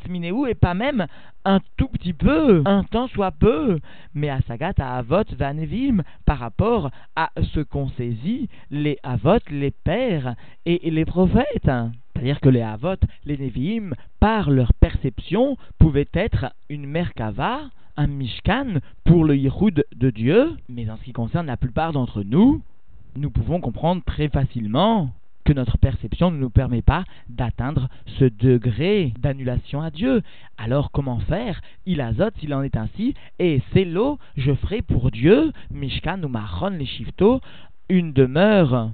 et 0.49 0.55
pas 0.55 0.75
même 0.75 1.07
un 1.45 1.61
tout 1.77 1.89
petit 1.89 2.13
peu, 2.13 2.63
un 2.67 2.85
temps 2.85 3.09
soit 3.09 3.33
peu, 3.33 3.79
mais 4.15 4.31
à 4.31 4.41
sagat 4.43 4.75
à 4.79 4.99
avot 4.99 5.25
vanevim, 5.37 6.03
par 6.25 6.39
rapport 6.39 6.91
à 7.17 7.31
ce 7.55 7.61
qu'ont 7.61 7.89
saisi 7.91 8.49
les 8.71 8.99
avot, 9.03 9.39
les 9.51 9.71
pères 9.71 10.35
et 10.67 10.91
les 10.91 11.05
prophètes. 11.05 11.71
C'est-à-dire 12.15 12.41
que 12.41 12.49
les 12.49 12.63
avot, 12.63 12.97
les 13.25 13.37
neviim, 13.37 13.93
par 14.21 14.51
leur 14.51 14.73
perception, 14.75 15.57
pouvaient 15.79 16.09
être 16.15 16.55
une 16.69 16.87
merkava, 16.87 17.63
un 17.97 18.07
Mishkan 18.07 18.81
pour 19.05 19.25
le 19.25 19.37
Yichud 19.37 19.85
de 19.95 20.11
Dieu, 20.11 20.57
mais 20.69 20.89
en 20.91 20.97
ce 20.97 21.05
qui 21.05 21.13
concerne 21.13 21.47
la 21.47 21.57
plupart 21.57 21.93
d'entre 21.93 22.23
nous, 22.23 22.63
nous 23.17 23.31
pouvons 23.31 23.61
comprendre 23.61 24.03
très 24.05 24.29
facilement 24.29 25.11
que 25.45 25.53
notre 25.53 25.79
perception 25.79 26.31
ne 26.31 26.39
nous 26.39 26.51
permet 26.51 26.83
pas 26.83 27.05
d'atteindre 27.29 27.89
ce 28.19 28.25
degré 28.25 29.13
d'annulation 29.21 29.83
à 29.83 29.91
Dieu. 29.91 30.23
Alors 30.57 30.91
comment 30.91 31.19
faire? 31.21 31.61
Il 31.87 32.01
azote 32.01 32.35
s'il 32.39 32.55
en 32.55 32.63
est 32.63 32.77
ainsi, 32.77 33.15
et 33.39 33.63
c'est 33.73 33.85
l'eau, 33.85 34.19
je 34.37 34.55
ferai 34.55 34.83
pour 34.83 35.11
Dieu, 35.11 35.53
Mishkan 35.71 36.23
ou 36.23 36.29
Mahon 36.29 36.71
les 36.71 36.89
une 37.91 38.13
demeure 38.13 38.91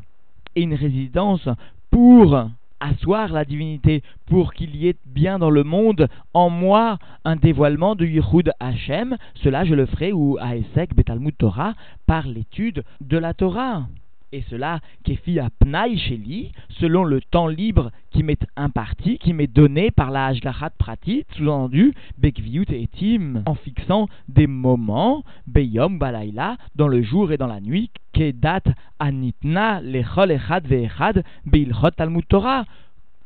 et 0.56 0.62
une 0.62 0.74
résidence 0.74 1.48
pour 1.90 2.50
asseoir 2.80 3.32
la 3.32 3.44
divinité 3.44 4.02
pour 4.26 4.52
qu'il 4.52 4.74
y 4.76 4.88
ait 4.88 4.96
bien 5.06 5.38
dans 5.38 5.50
le 5.50 5.64
monde 5.64 6.08
en 6.34 6.50
moi 6.50 6.98
un 7.24 7.36
dévoilement 7.36 7.94
de 7.94 8.06
Yehud 8.06 8.52
Hashem, 8.60 9.16
cela 9.34 9.64
je 9.64 9.74
le 9.74 9.86
ferai 9.86 10.12
ou 10.12 10.38
à 10.40 10.56
Esek 10.56 10.94
Betalmud 10.94 11.36
Torah 11.36 11.74
par 12.06 12.26
l'étude 12.26 12.84
de 13.00 13.18
la 13.18 13.34
Torah 13.34 13.86
et 14.32 14.42
cela 14.48 14.80
kefi 15.04 15.38
à 15.38 15.48
Pnaï 15.60 15.98
Sheli, 15.98 16.52
selon 16.78 17.04
le 17.04 17.20
temps 17.20 17.48
libre 17.48 17.90
qui 18.10 18.22
m'est 18.22 18.46
imparti, 18.56 19.18
qui 19.18 19.32
m'est 19.32 19.46
donné 19.46 19.90
par 19.90 20.10
la 20.10 20.26
Hashgachat 20.26 20.70
Pratit, 20.78 21.24
sous-entendu 21.36 21.94
Bekviut 22.18 22.66
et 22.70 22.88
Tim, 22.98 23.42
en 23.46 23.54
fixant 23.54 24.08
des 24.28 24.46
moments, 24.46 25.24
Beyom 25.46 25.98
Balaila, 25.98 26.56
dans 26.76 26.88
le 26.88 27.02
jour 27.02 27.32
et 27.32 27.36
dans 27.36 27.46
la 27.46 27.60
nuit, 27.60 27.90
Kedat 28.12 28.62
Anitna 28.98 29.80
Lechol 29.80 30.32
Echad 30.32 30.66
Ve'echad 30.66 31.24
Beilchot 31.46 31.90
Talmud 31.92 32.26
Torah, 32.26 32.64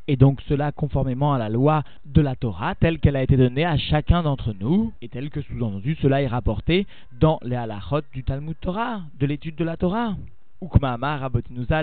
et 0.07 0.17
donc 0.17 0.39
cela 0.47 0.71
conformément 0.71 1.33
à 1.33 1.39
la 1.39 1.49
loi 1.49 1.83
de 2.05 2.21
la 2.21 2.35
Torah 2.35 2.75
telle 2.75 2.99
qu'elle 2.99 3.15
a 3.15 3.23
été 3.23 3.37
donnée 3.37 3.65
à 3.65 3.77
chacun 3.77 4.21
d'entre 4.21 4.53
nous 4.59 4.93
et 5.01 5.09
telle 5.09 5.31
que 5.31 5.41
sous-entendu 5.41 5.97
cela 5.99 6.21
est 6.21 6.27
rapporté 6.27 6.85
dans 7.19 7.39
les 7.41 7.55
halachot 7.55 8.01
du 8.13 8.23
Talmud 8.23 8.55
Torah, 8.61 9.01
de 9.19 9.25
l'étude 9.25 9.55
de 9.55 9.63
la 9.63 9.77
Torah. 9.77 10.15
Ukmaamar 10.61 11.29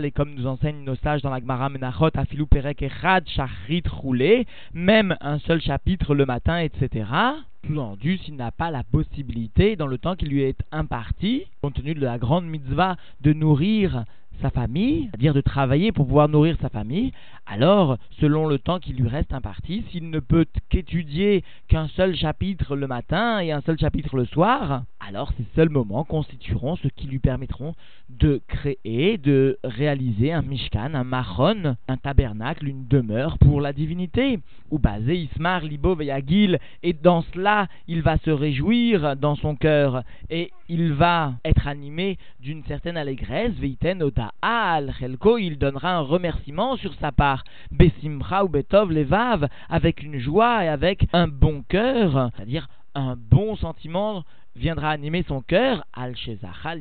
et 0.03 0.11
comme 0.11 0.35
nous 0.35 0.47
enseignent 0.47 0.85
nos 0.85 0.95
sages 0.97 1.23
dans 1.23 1.31
la 1.31 1.41
Gemara 1.41 1.69
Menachot, 1.69 2.11
Afilu 2.15 2.47
Perek 2.47 2.83
Echad, 2.83 3.29
Shachrit 3.29 3.83
Roulé, 3.89 4.47
même 4.73 5.17
un 5.21 5.39
seul 5.41 5.61
chapitre 5.61 6.15
le 6.15 6.27
matin, 6.27 6.59
etc. 6.59 7.05
Sous-entendu, 7.67 8.19
s'il 8.19 8.37
n'a 8.37 8.51
pas 8.51 8.71
la 8.71 8.83
possibilité, 8.83 9.77
dans 9.77 9.87
le 9.87 9.99
temps 9.99 10.17
qui 10.17 10.27
lui 10.27 10.43
est 10.43 10.61
imparti, 10.73 11.45
compte 11.63 11.75
tenu 11.75 11.95
de 11.95 12.01
la 12.01 12.19
grande 12.19 12.47
mitzvah 12.47 12.97
de 13.21 13.33
nourrir 13.33 14.05
sa 14.41 14.51
famille, 14.51 15.09
c'est-à-dire 15.11 15.35
de 15.35 15.41
travailler 15.41 15.93
pour 15.93 16.07
pouvoir 16.07 16.29
nourrir 16.29 16.57
sa 16.61 16.69
famille, 16.69 17.13
alors, 17.53 17.99
selon 18.19 18.47
le 18.47 18.59
temps 18.59 18.79
qui 18.79 18.95
lui 18.95 19.09
reste 19.09 19.35
imparti, 19.35 19.85
s'il 19.91 20.09
ne 20.09 20.21
peut 20.21 20.47
qu'étudier 20.71 21.45
qu'un 21.69 21.87
seul 21.89 22.17
chapitre 22.17 22.77
le 22.77 22.87
matin 22.87 23.41
et 23.41 23.53
un 23.53 23.61
seul 23.61 23.79
chapitre 23.79 24.17
le 24.17 24.25
soir, 24.25 24.85
alors 25.07 25.33
ces 25.37 25.45
seuls 25.55 25.69
moments 25.69 26.05
constitueront 26.05 26.77
ce 26.77 26.89
qui 26.89 27.07
lui 27.09 27.19
permettront 27.19 27.75
de 28.09 28.41
créer, 28.49 29.19
de 29.19 29.59
réaliser 29.65 30.33
un 30.33 30.41
mishkan, 30.41 30.95
un 30.95 31.05
maron, 31.05 31.77
un 31.89 31.97
tabernacle, 31.99 32.69
une 32.69 32.87
demeure 32.87 33.37
pour 33.37 33.61
la 33.61 33.75
divinité, 33.75 34.39
ou 34.71 34.79
basé 34.79 35.17
Ismar, 35.17 35.61
Libo, 35.61 35.95
Veyagil, 35.95 36.59
et 36.83 36.95
dans 36.95 37.23
cela, 37.35 37.69
il 37.87 38.01
va 38.01 38.17
se 38.19 38.31
réjouir 38.31 39.17
dans 39.17 39.37
son 39.37 39.57
cœur, 39.57 40.03
et 40.31 40.53
il 40.69 40.93
va 40.95 41.35
être 41.45 41.67
animé 41.67 42.17
d'une 42.41 42.65
certaine 42.65 42.97
allégresse, 42.97 43.53
Veiten 43.53 44.03
al 44.41 44.95
Chelko, 44.99 45.37
il 45.37 45.59
donnera 45.59 45.97
un 45.97 46.01
remerciement 46.01 46.77
sur 46.77 46.95
sa 46.95 47.13
part, 47.13 47.42
Besimcha 47.71 48.45
ou 48.45 48.49
Betov 48.49 48.93
Levav, 48.93 49.49
avec 49.69 50.03
une 50.03 50.19
joie 50.19 50.65
et 50.65 50.69
avec 50.69 51.07
un 51.13 51.29
bon 51.29 51.63
cœur, 51.63 52.31
c'est-à-dire 52.37 52.69
un 52.95 53.17
bon 53.17 53.57
sentiment 53.57 54.25
viendra 54.55 54.91
animer 54.91 55.25
son 55.27 55.41
cœur, 55.41 55.85
al 55.95 56.15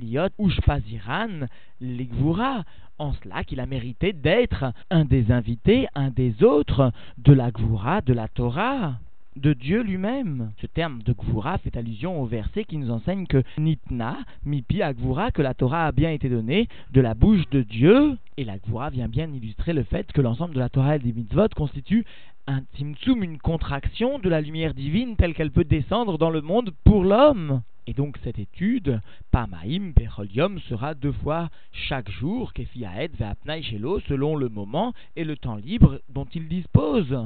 liot 0.02 0.30
ushpaziran 0.40 1.48
ligvura, 1.80 2.64
en 3.00 3.14
cela 3.14 3.44
qu'il 3.44 3.60
a 3.60 3.66
mérité 3.66 4.14
d'être 4.14 4.66
un 4.90 5.06
des 5.06 5.32
invités, 5.32 5.88
un 5.96 6.10
des 6.10 6.44
autres 6.44 6.92
de 7.18 7.34
la 7.34 7.52
gvura, 7.52 8.02
de 8.02 8.14
la 8.14 8.28
Torah 8.28 8.96
de 9.36 9.54
Dieu 9.54 9.82
lui-même. 9.82 10.52
Ce 10.62 10.68
terme 10.68 11.02
de 11.04 11.14
Gvura 11.14 11.58
fait 11.58 11.78
allusion 11.78 12.22
au 12.22 12.26
verset 12.26 12.64
qui 12.66 12.78
nous 12.78 12.92
enseigne 12.92 13.28
que 13.28 13.44
Nitna, 13.58 14.18
Mipi 14.46 14.82
Gvura, 14.98 15.32
que 15.32 15.42
la 15.42 15.54
Torah 15.54 15.88
a 15.88 15.92
bien 15.92 16.12
été 16.12 16.30
donnée 16.30 16.68
de 16.92 17.02
la 17.02 17.14
bouche 17.14 17.50
de 17.50 17.62
Dieu, 17.62 18.18
Et 18.38 18.44
la 18.44 18.58
Gvura 18.58 18.90
vient 18.90 19.08
bien 19.08 19.32
illustrer 19.32 19.74
le 19.74 19.84
fait 19.84 20.12
que 20.12 20.22
l'ensemble 20.22 20.54
de 20.54 20.60
la 20.60 20.70
Torah 20.70 20.98
et 20.98 21.00
des 21.00 21.14
mitzvot 21.14 21.50
constitue 21.56 22.06
un 22.48 22.64
timtsum, 22.78 23.24
une 23.24 23.38
contraction 23.38 24.20
de 24.20 24.30
la 24.30 24.42
lumière 24.42 24.74
divine 24.74 25.16
telle 25.16 25.34
qu'elle 25.34 25.52
peut 25.52 25.64
descendre 25.64 26.18
dans 26.18 26.30
le 26.30 26.42
monde 26.42 26.72
pour 26.84 27.04
l'homme. 27.04 27.62
Et 27.88 27.94
donc 27.94 28.18
cette 28.24 28.40
étude, 28.40 29.02
Pamaim 29.32 29.92
Becholium, 29.96 30.60
sera 30.62 30.94
deux 30.94 31.12
fois 31.12 31.50
chaque 31.72 32.12
jour, 32.12 32.54
Kefiaed 32.54 33.16
Veapnai 33.18 33.64
Shelo, 33.64 34.00
selon 34.02 34.36
le 34.36 34.50
moment 34.50 34.94
et 35.16 35.24
le 35.24 35.36
temps 35.36 35.56
libre 35.56 36.00
dont 36.10 36.28
il 36.34 36.48
dispose. 36.48 37.18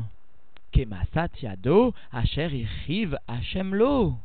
Kemasat 0.75 1.29
Yado, 1.41 1.94
Asher 2.12 2.67
Hashemlo 3.29 4.15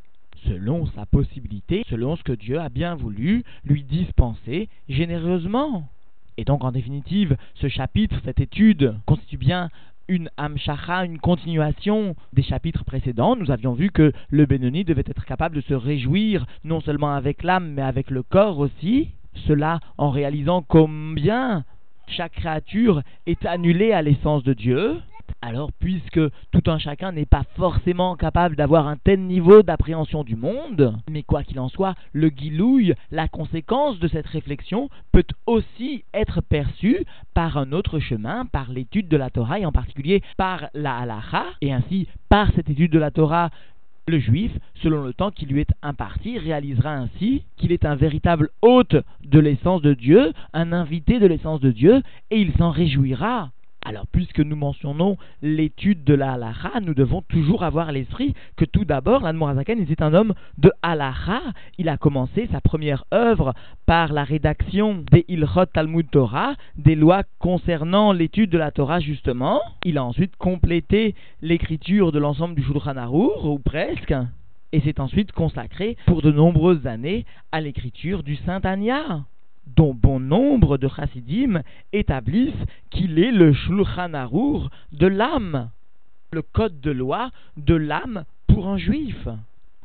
selon 0.45 0.85
sa 0.87 1.05
possibilité, 1.05 1.85
selon 1.89 2.17
ce 2.17 2.23
que 2.23 2.33
Dieu 2.33 2.59
a 2.59 2.67
bien 2.67 2.95
voulu 2.95 3.43
lui 3.63 3.83
dispenser 3.83 4.67
généreusement. 4.89 5.87
Et 6.35 6.43
donc 6.43 6.65
en 6.65 6.73
définitive, 6.73 7.37
ce 7.55 7.69
chapitre, 7.69 8.17
cette 8.25 8.41
étude, 8.41 8.95
constitue 9.05 9.37
bien 9.37 9.69
une 10.09 10.29
amshacha, 10.35 11.05
une 11.05 11.19
continuation 11.19 12.17
des 12.33 12.43
chapitres 12.43 12.83
précédents. 12.83 13.37
Nous 13.37 13.51
avions 13.51 13.73
vu 13.73 13.89
que 13.89 14.11
le 14.29 14.45
Benoni 14.45 14.83
devait 14.83 15.05
être 15.07 15.23
capable 15.23 15.55
de 15.55 15.61
se 15.61 15.73
réjouir 15.73 16.45
non 16.65 16.81
seulement 16.81 17.13
avec 17.13 17.43
l'âme, 17.43 17.71
mais 17.75 17.81
avec 17.81 18.09
le 18.09 18.23
corps 18.23 18.59
aussi. 18.59 19.11
Cela 19.47 19.79
en 19.97 20.09
réalisant 20.09 20.63
combien 20.67 21.63
chaque 22.07 22.33
créature 22.33 23.03
est 23.25 23.45
annulée 23.45 23.93
à 23.93 24.01
l'essence 24.01 24.43
de 24.43 24.53
Dieu, 24.53 24.99
alors, 25.43 25.71
puisque 25.79 26.19
tout 26.51 26.63
un 26.67 26.77
chacun 26.77 27.11
n'est 27.11 27.25
pas 27.25 27.43
forcément 27.55 28.15
capable 28.15 28.55
d'avoir 28.55 28.87
un 28.87 28.97
tel 28.97 29.21
niveau 29.21 29.63
d'appréhension 29.63 30.23
du 30.23 30.35
monde, 30.35 30.95
mais 31.09 31.23
quoi 31.23 31.43
qu'il 31.43 31.59
en 31.59 31.67
soit, 31.67 31.95
le 32.13 32.29
guilouille, 32.29 32.93
la 33.09 33.27
conséquence 33.27 33.97
de 33.99 34.07
cette 34.07 34.27
réflexion, 34.27 34.89
peut 35.11 35.25
aussi 35.47 36.03
être 36.13 36.41
perçue 36.41 37.05
par 37.33 37.57
un 37.57 37.71
autre 37.71 37.99
chemin, 37.99 38.45
par 38.45 38.71
l'étude 38.71 39.07
de 39.07 39.17
la 39.17 39.31
Torah, 39.31 39.59
et 39.59 39.65
en 39.65 39.71
particulier 39.71 40.21
par 40.37 40.69
la 40.75 40.95
halacha, 40.97 41.45
et 41.61 41.73
ainsi 41.73 42.07
par 42.29 42.51
cette 42.53 42.69
étude 42.69 42.91
de 42.91 42.99
la 42.99 43.09
Torah, 43.09 43.49
le 44.07 44.19
juif, 44.19 44.51
selon 44.75 45.03
le 45.03 45.13
temps 45.13 45.31
qui 45.31 45.47
lui 45.47 45.61
est 45.61 45.73
imparti, 45.81 46.37
réalisera 46.37 46.91
ainsi 46.93 47.45
qu'il 47.57 47.71
est 47.71 47.85
un 47.85 47.95
véritable 47.95 48.49
hôte 48.61 48.95
de 49.23 49.39
l'essence 49.39 49.81
de 49.81 49.93
Dieu, 49.95 50.33
un 50.53 50.71
invité 50.71 51.19
de 51.19 51.25
l'essence 51.25 51.61
de 51.61 51.71
Dieu, 51.71 52.03
et 52.29 52.39
il 52.39 52.53
s'en 52.53 52.69
réjouira. 52.69 53.49
Alors, 53.83 54.05
puisque 54.11 54.39
nous 54.39 54.55
mentionnons 54.55 55.17
l'étude 55.41 56.03
de 56.03 56.13
la 56.13 56.33
halacha, 56.33 56.79
nous 56.81 56.93
devons 56.93 57.23
toujours 57.23 57.63
avoir 57.63 57.91
l'esprit 57.91 58.35
que 58.55 58.65
tout 58.65 58.85
d'abord, 58.85 59.23
l'Admorazaken 59.23 59.79
était 59.79 60.03
un 60.03 60.13
homme 60.13 60.35
de 60.59 60.71
halacha. 60.83 61.41
Il 61.79 61.89
a 61.89 61.97
commencé 61.97 62.47
sa 62.51 62.61
première 62.61 63.05
œuvre 63.11 63.55
par 63.87 64.13
la 64.13 64.23
rédaction 64.23 65.03
des 65.11 65.25
Ilchot 65.27 65.65
Talmud 65.65 66.07
Torah, 66.11 66.53
des 66.77 66.95
lois 66.95 67.23
concernant 67.39 68.13
l'étude 68.13 68.51
de 68.51 68.59
la 68.59 68.69
Torah 68.69 68.99
justement. 68.99 69.61
Il 69.83 69.97
a 69.97 70.03
ensuite 70.03 70.35
complété 70.35 71.15
l'écriture 71.41 72.11
de 72.11 72.19
l'ensemble 72.19 72.53
du 72.53 72.63
Shulchan 72.63 72.97
Arour, 72.97 73.45
ou 73.45 73.57
presque, 73.57 74.13
et 74.73 74.81
s'est 74.81 74.99
ensuite 74.99 75.31
consacré 75.31 75.97
pour 76.05 76.21
de 76.21 76.31
nombreuses 76.31 76.85
années 76.85 77.25
à 77.51 77.61
l'écriture 77.61 78.21
du 78.21 78.35
Saint 78.35 78.61
Anya 78.63 79.25
dont 79.67 79.93
bon 79.93 80.19
nombre 80.19 80.77
de 80.77 80.87
chassidim 80.87 81.61
établissent 81.93 82.65
qu'il 82.89 83.19
est 83.19 83.31
le 83.31 83.53
Shulchan 83.53 84.13
Arour 84.13 84.69
de 84.91 85.07
l'âme, 85.07 85.69
le 86.31 86.41
code 86.41 86.79
de 86.81 86.91
loi 86.91 87.31
de 87.57 87.75
l'âme 87.75 88.25
pour 88.47 88.67
un 88.67 88.77
juif. 88.77 89.27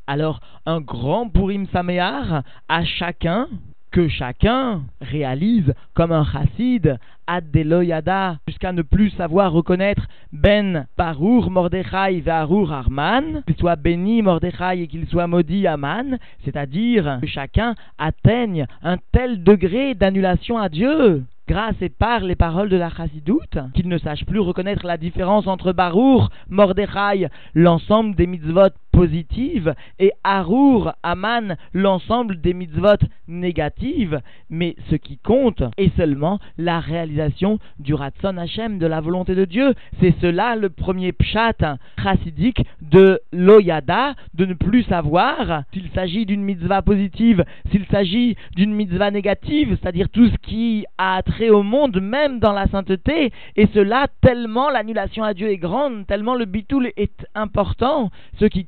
Alors, 0.06 0.40
un 0.66 0.80
grand 0.80 1.28
Purim 1.28 1.66
Samear 1.68 2.42
à 2.68 2.84
chacun 2.84 3.48
que 3.96 4.08
chacun 4.08 4.82
réalise 5.00 5.72
comme 5.94 6.12
un 6.12 6.22
chassid 6.22 6.98
ad 7.26 7.50
deloyada 7.50 8.36
jusqu'à 8.46 8.70
ne 8.72 8.82
plus 8.82 9.08
savoir 9.08 9.52
reconnaître 9.52 10.06
Ben 10.34 10.86
Barour 10.98 11.50
Mordechai 11.50 12.20
Varour 12.20 12.74
Arman, 12.74 13.42
qu'il 13.46 13.56
soit 13.56 13.76
béni 13.76 14.20
Mordechai 14.20 14.82
et 14.82 14.86
qu'il 14.86 15.06
soit 15.06 15.26
maudit 15.26 15.66
Aman, 15.66 16.18
c'est-à-dire 16.44 17.20
que 17.22 17.26
chacun 17.26 17.74
atteigne 17.96 18.66
un 18.82 18.98
tel 19.12 19.42
degré 19.42 19.94
d'annulation 19.94 20.58
à 20.58 20.68
Dieu 20.68 21.24
grâce 21.48 21.80
et 21.80 21.88
par 21.88 22.20
les 22.20 22.34
paroles 22.34 22.68
de 22.68 22.76
la 22.76 22.90
chassidoute, 22.90 23.58
qu'il 23.72 23.88
ne 23.88 23.98
sache 23.98 24.24
plus 24.24 24.40
reconnaître 24.40 24.84
la 24.84 24.96
différence 24.96 25.46
entre 25.46 25.72
Barour, 25.72 26.30
Mordechai, 26.48 27.28
l'ensemble 27.54 28.16
des 28.16 28.26
mitzvot 28.26 28.70
positive 28.96 29.74
et 29.98 30.12
Harour, 30.24 30.94
Aman, 31.02 31.56
l'ensemble 31.74 32.40
des 32.40 32.54
mitzvot 32.54 32.96
négatives, 33.28 34.22
mais 34.48 34.74
ce 34.88 34.96
qui 34.96 35.18
compte 35.18 35.62
est 35.76 35.94
seulement 35.98 36.38
la 36.56 36.80
réalisation 36.80 37.58
du 37.78 37.92
Ratson 37.92 38.38
Hashem, 38.38 38.78
de 38.78 38.86
la 38.86 39.02
volonté 39.02 39.34
de 39.34 39.44
Dieu. 39.44 39.74
C'est 40.00 40.14
cela 40.22 40.56
le 40.56 40.70
premier 40.70 41.12
pshat 41.12 41.76
chassidique 42.02 42.64
de 42.80 43.20
l'Oyada, 43.34 44.14
de 44.32 44.46
ne 44.46 44.54
plus 44.54 44.84
savoir 44.84 45.64
s'il 45.74 45.90
s'agit 45.90 46.24
d'une 46.24 46.42
mitzvah 46.42 46.80
positive, 46.80 47.44
s'il 47.70 47.84
s'agit 47.90 48.34
d'une 48.56 48.72
mitzvah 48.72 49.10
négative, 49.10 49.76
c'est-à-dire 49.78 50.08
tout 50.08 50.28
ce 50.30 50.36
qui 50.38 50.86
a 50.96 51.22
trait 51.22 51.50
au 51.50 51.62
monde, 51.62 52.00
même 52.00 52.38
dans 52.40 52.54
la 52.54 52.66
sainteté, 52.68 53.30
et 53.56 53.68
cela 53.74 54.06
tellement 54.22 54.70
l'annulation 54.70 55.22
à 55.22 55.34
Dieu 55.34 55.50
est 55.50 55.58
grande, 55.58 56.06
tellement 56.06 56.34
le 56.34 56.46
bitoul 56.46 56.92
est 56.96 57.26
important, 57.34 58.10
ce 58.40 58.46
qui 58.46 58.64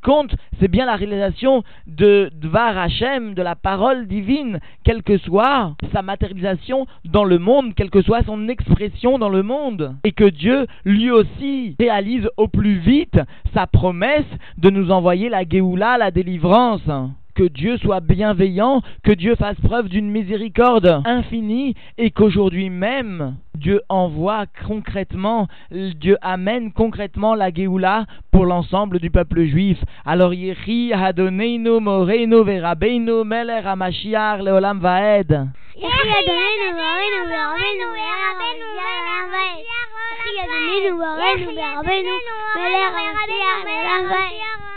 c'est 0.60 0.68
bien 0.68 0.86
la 0.86 0.96
réalisation 0.96 1.62
de 1.86 2.30
Dvar 2.34 2.76
Hashem, 2.76 3.34
de 3.34 3.42
la 3.42 3.54
parole 3.54 4.06
divine, 4.06 4.60
quelle 4.84 5.02
que 5.02 5.18
soit 5.18 5.74
sa 5.92 6.02
matérialisation 6.02 6.86
dans 7.04 7.24
le 7.24 7.38
monde, 7.38 7.74
quelle 7.74 7.90
que 7.90 8.02
soit 8.02 8.22
son 8.24 8.48
expression 8.48 9.18
dans 9.18 9.28
le 9.28 9.42
monde. 9.42 9.96
Et 10.04 10.12
que 10.12 10.28
Dieu, 10.28 10.66
lui 10.84 11.10
aussi, 11.10 11.76
réalise 11.78 12.28
au 12.36 12.48
plus 12.48 12.78
vite 12.78 13.20
sa 13.54 13.66
promesse 13.66 14.26
de 14.56 14.70
nous 14.70 14.90
envoyer 14.90 15.28
la 15.28 15.48
Géoula, 15.48 15.98
la 15.98 16.10
délivrance 16.10 16.82
que 17.38 17.44
Dieu 17.44 17.76
soit 17.78 18.00
bienveillant, 18.00 18.82
que 19.04 19.12
Dieu 19.12 19.36
fasse 19.36 19.60
preuve 19.62 19.88
d'une 19.88 20.10
miséricorde 20.10 21.02
infinie 21.04 21.76
et 21.96 22.10
qu'aujourd'hui 22.10 22.68
même 22.68 23.36
Dieu 23.54 23.80
envoie 23.88 24.46
concrètement, 24.66 25.46
Dieu 25.70 26.16
amène 26.20 26.72
concrètement 26.72 27.36
la 27.36 27.54
Géoula 27.54 28.06
pour 28.32 28.44
l'ensemble 28.44 28.98
du 28.98 29.10
peuple 29.10 29.44
juif. 29.44 29.78
Alors 30.04 30.34
Yehi 30.34 30.92
Hadoneinu 30.92 31.78
Moreinu 31.78 32.42
Verabeinu 32.42 33.22
Meler 33.22 33.60
Hamashiach 33.64 34.42
Leolam 34.42 34.80
Vaed. 34.80 35.30
Yehi 35.76 36.10
Hadoneinu 36.10 36.68
Moreinu 36.74 37.86
Verabeinu 37.94 38.66
Meler 42.56 42.90
Hamashiach 42.96 43.64
Leolam 43.64 44.08
Vaed. 44.08 44.67